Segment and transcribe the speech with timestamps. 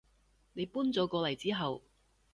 [0.53, 1.83] 你搬咗過嚟之後